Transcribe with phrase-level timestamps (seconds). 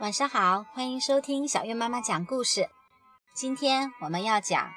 [0.00, 2.70] 晚上好，欢迎收听小月妈妈讲故事。
[3.34, 4.64] 今天我们要讲《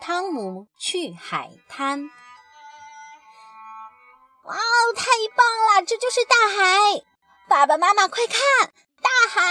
[0.00, 2.00] 汤姆去海滩》。
[4.44, 5.04] 哇哦，太
[5.36, 5.86] 棒了！
[5.86, 7.04] 这就是大海！
[7.46, 8.38] 爸爸妈妈，快看，
[9.02, 9.42] 大海！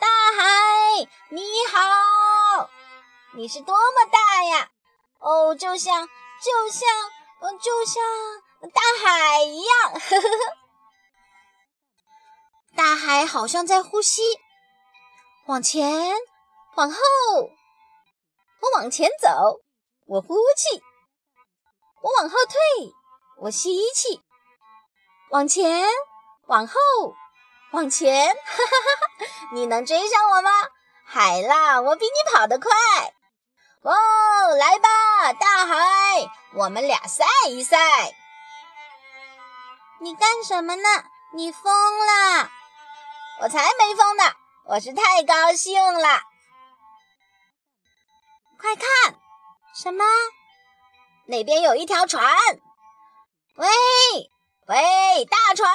[0.00, 1.42] 大海，你
[1.72, 2.68] 好！
[3.34, 4.68] 你是多么大呀？
[5.20, 6.88] 哦，就像，就像，
[7.38, 8.02] 嗯，就像
[8.72, 9.92] 大海一样。
[9.92, 10.65] 呵呵呵。
[12.76, 14.20] 大海好像在呼吸，
[15.46, 16.12] 往前，
[16.76, 16.98] 往后，
[18.60, 19.28] 我往前走，
[20.06, 20.82] 我呼气；
[22.02, 22.60] 我往后退，
[23.40, 24.20] 我吸气。
[25.30, 25.88] 往前，
[26.48, 26.74] 往后，
[27.72, 29.26] 往前，哈哈哈哈！
[29.54, 30.50] 你能追上我吗？
[31.06, 32.70] 海浪，我比你跑得快。
[33.82, 38.14] 哦，来吧，大海，我们俩赛一赛。
[40.00, 40.88] 你干什么呢？
[41.32, 41.72] 你疯
[42.06, 42.50] 了！
[43.40, 44.24] 我才没疯呢，
[44.64, 46.22] 我是太高兴了。
[48.58, 48.86] 快看，
[49.74, 50.04] 什么？
[51.26, 52.24] 那边有一条船。
[53.56, 53.68] 喂
[54.66, 55.70] 喂，大船！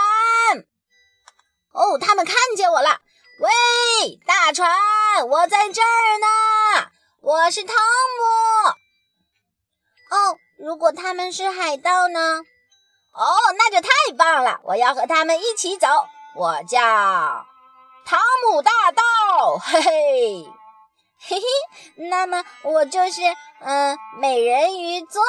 [1.71, 3.01] 哦，他们看见我了。
[3.39, 3.49] 喂，
[4.25, 4.69] 大船，
[5.27, 8.67] 我在这儿呢，我是汤姆。
[10.15, 12.41] 哦，如果他们是海盗呢？
[13.13, 15.87] 哦，那就太棒了，我要和他们一起走。
[16.35, 17.45] 我叫。
[18.11, 20.43] 汤姆大盗，嘿嘿，
[21.21, 21.45] 嘿嘿，
[22.09, 23.21] 那么我就是
[23.61, 25.21] 嗯，美人鱼醉。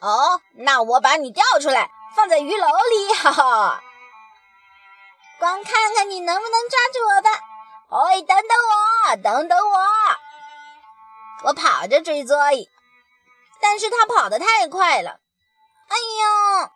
[0.00, 3.84] 哦，那我把你钓出来，放在鱼篓里，哈哈。
[5.38, 7.30] 光看看你能不能抓住我吧。
[8.10, 9.78] 哎，等等我，等等我，
[11.44, 12.68] 我跑着追追，
[13.60, 15.20] 但是他跑得太快了。
[15.86, 16.70] 哎呦，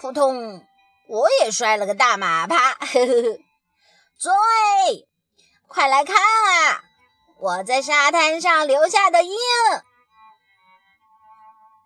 [0.00, 0.66] 扑通！
[1.08, 3.38] 我也摔了个大马趴，呵呵呵。
[4.18, 4.32] 追，
[5.68, 6.82] 快来看啊！
[7.38, 9.36] 我在沙滩上留下的印。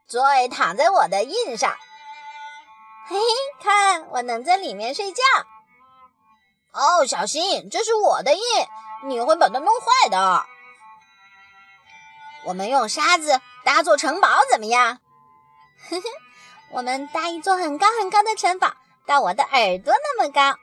[0.09, 1.77] Joy，躺在我的印上。
[3.09, 3.17] 嘿，
[3.61, 5.22] 看，我能在里面睡觉。
[6.72, 8.43] 哦，小心，这是我的印，
[9.05, 10.47] 你会把它弄坏的。
[12.45, 15.00] 我们用沙子搭座城堡怎么样？
[15.91, 16.03] 呵呵，
[16.71, 18.72] 我们搭一座很高很高的城堡。
[19.10, 20.56] 到我的耳朵那么高。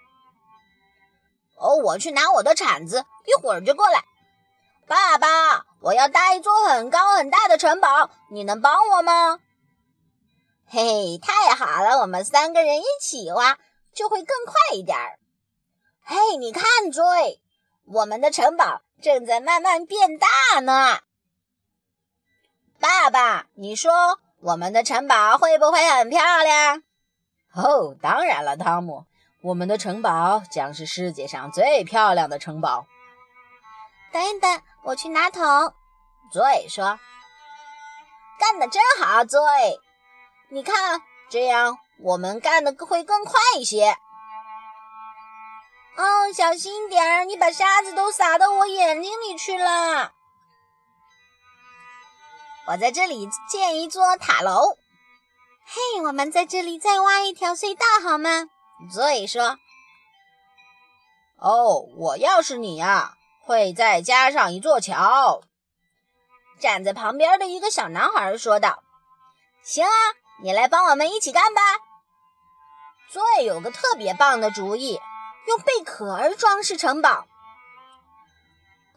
[1.57, 4.05] 哦，我去拿我的铲子，一会儿就过来。
[4.87, 9.39] 爸爸，我要搭一座很高很大的城堡，你能帮我吗？
[10.65, 13.57] 嘿嘿，太好了，我们三个人一起挖
[13.93, 15.19] 就会更快一点儿。
[16.05, 17.39] 嘿，你看，Joy，
[17.83, 21.01] 我们的城堡正在慢慢变大呢。
[22.79, 26.83] 爸爸，你说我们的城堡会不会很漂亮？
[27.57, 29.03] 哦，当然了，汤姆，
[29.41, 32.85] 我们的城堡将是世界上最漂亮的城堡。
[34.12, 35.73] 等一等，我去拿桶。
[36.31, 37.00] 嘴说
[38.38, 39.40] ：“干得真好，嘴。
[40.50, 43.97] 你看，这样我们干的会更快一些。
[45.95, 50.12] 哦，小心点儿，你把沙子都撒到我眼睛里去了。
[52.68, 54.78] 我在这里建一座塔楼。”
[55.69, 58.47] 嘿，我们在这里再挖一条隧道好吗？
[58.89, 59.57] 所以说，
[61.39, 65.41] 哦，我要是你呀，会再加上一座桥。
[66.61, 68.81] 站在旁边的一个小男孩说道
[69.61, 69.91] ：“行啊，
[70.41, 71.61] 你来帮我们一起干吧。”
[73.11, 75.01] 最有个特别棒的主意，
[75.47, 77.27] 用贝壳装饰城堡。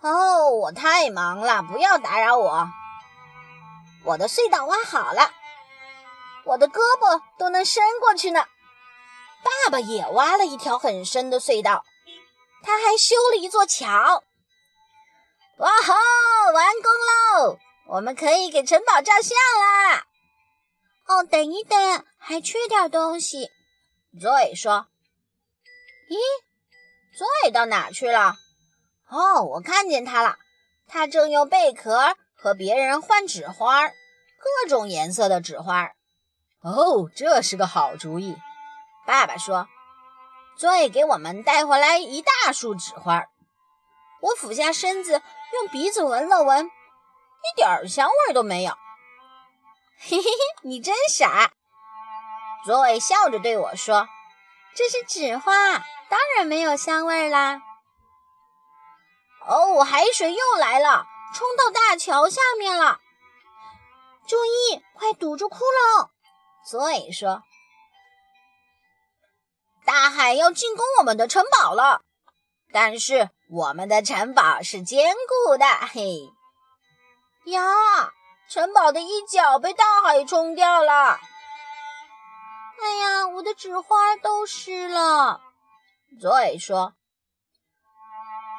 [0.02, 2.70] 哦，我太忙了，不要打扰我。
[4.04, 5.32] 我的隧道挖好了。
[6.44, 8.44] 我的胳膊都能伸过去呢。
[9.42, 11.84] 爸爸也挖了一条很深的隧道，
[12.62, 14.22] 他还修了一座桥。
[15.58, 15.94] 哇吼，
[16.52, 17.58] 完工喽！
[17.86, 20.06] 我们可以给城堡照相啦。
[21.06, 23.50] 哦，等一等，还缺点东西。
[24.14, 24.86] Zoe 说
[26.08, 26.16] ：“咦
[27.16, 28.36] ，Zoe 到哪去了？”
[29.08, 30.36] 哦，我看见他了，
[30.86, 35.92] 他正用贝壳和别人换纸花，各种颜色的纸花。
[36.62, 38.36] 哦，这是个好主意，
[39.06, 39.68] 爸爸说。
[40.56, 43.24] 最给我们带回来一大束纸花，
[44.20, 45.22] 我俯下身子，
[45.54, 48.74] 用鼻子闻了闻，一点香味都没有。
[49.98, 50.30] 嘿嘿嘿，
[50.62, 51.50] 你真傻！
[52.66, 54.06] 佐伟笑着对我说
[54.76, 55.78] ：“这是纸花，
[56.10, 57.62] 当然没有香味啦。”
[59.48, 63.00] 哦，海水又来了，冲到大桥下面了。
[64.26, 66.10] 注意，快堵住窟窿！
[66.64, 67.42] 所以说，
[69.84, 72.02] 大海要进攻我们的城堡了。
[72.72, 75.14] 但是我们的城堡是坚
[75.46, 76.20] 固的，嘿
[77.46, 78.12] 呀！
[78.48, 81.20] 城堡的一角被大海冲掉了。
[82.82, 85.40] 哎呀，我的纸花都湿了。
[86.20, 86.94] Zoe 说：“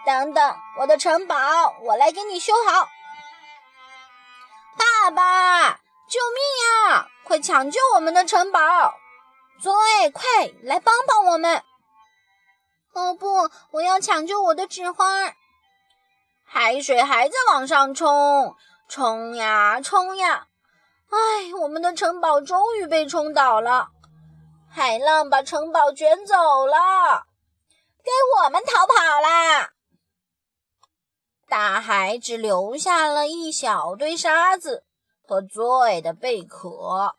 [0.05, 1.35] 等等，我的城堡，
[1.81, 2.87] 我来给你修好。”
[4.77, 5.71] 爸爸，
[6.07, 7.10] 救命啊！
[7.31, 8.59] 快抢救我们的城堡
[9.63, 11.63] ！Zoe，快来帮帮我们！
[12.91, 15.33] 哦不，我要抢救我的纸花。
[16.43, 18.53] 海水还在往上冲，
[18.89, 20.47] 冲呀冲呀！
[21.09, 23.87] 哎，我们的城堡终于被冲倒了，
[24.69, 26.35] 海浪把城堡卷走
[26.65, 27.27] 了，
[28.03, 28.11] 该
[28.43, 29.69] 我们逃跑啦！
[31.47, 34.83] 大海只留下了一小堆沙子
[35.25, 37.15] 和 Zoe 的贝壳。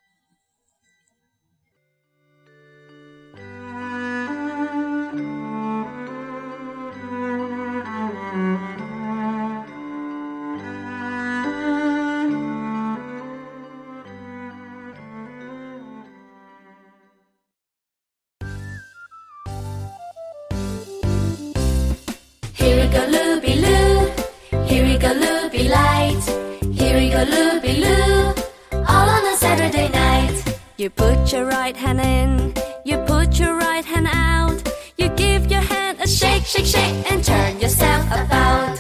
[30.83, 32.55] You put your right hand in,
[32.85, 34.61] you put your right hand out.
[34.99, 38.77] You give your hand a shake, shake, shake, and turn yourself about.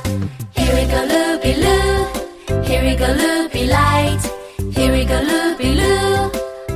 [0.50, 2.62] Here we go, loopy loo.
[2.64, 4.20] Here we go, loopy light.
[4.72, 6.32] Here we go, loopy loo.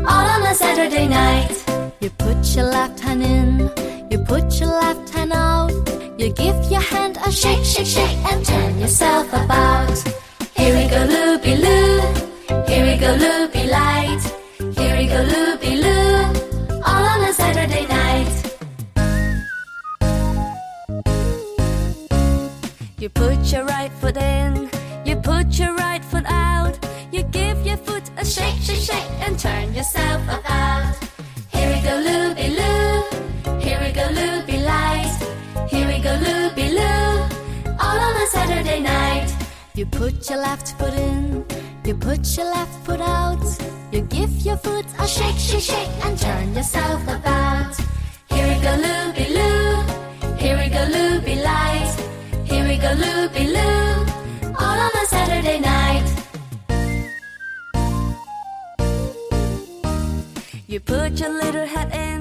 [0.06, 1.56] All on a Saturday night.
[1.98, 3.68] You put your left hand in,
[4.12, 5.95] you put your left hand out.
[6.18, 9.96] You give your hand a shake, shake, shake, and turn yourself about.
[10.56, 12.00] Here we go, loopy loo.
[12.66, 14.22] Here we go, loopy light.
[14.78, 16.24] Here we go, loopy loo,
[16.86, 18.32] all on a Saturday night.
[22.98, 24.70] You put your right foot in,
[25.04, 26.78] you put your right foot out.
[27.12, 30.96] You give your foot a shake, shake, shake, and turn yourself about.
[31.52, 32.85] Here we go, loopy loo,
[36.06, 37.10] go, loopy loo,
[37.84, 39.28] all on a Saturday night.
[39.74, 41.44] You put your left foot in,
[41.84, 43.44] you put your left foot out.
[43.92, 47.74] You give your foot a shake, shake, shake, and turn yourself about.
[48.32, 49.66] Here we go, loopy loo.
[50.42, 51.92] Here we go, loopy light.
[52.50, 53.88] Here we go, loopy loo.
[54.62, 56.08] All on a Saturday night.
[60.68, 62.20] You put your little head in.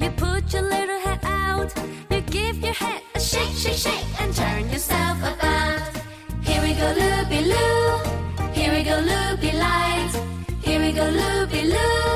[0.00, 1.70] You put your little head out.
[2.10, 3.02] You give your head
[3.36, 5.92] shake, shake, shake, and turn yourself about.
[6.42, 7.82] Here we go, loopy loo.
[8.58, 10.12] Here we go, loopy light.
[10.62, 12.08] Here we go, loopy loo,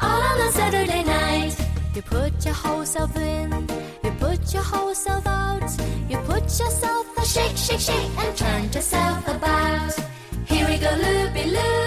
[0.00, 1.54] all on a Saturday night.
[1.94, 3.48] You put your whole self in,
[4.04, 5.70] you put your whole self out.
[6.08, 9.94] You put yourself a shake, shake, shake, and turn yourself about.
[10.46, 11.86] Here we go, loopy loo.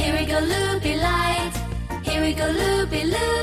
[0.00, 1.54] Here we go, loopy light.
[2.02, 3.40] Here we go, loopy loo.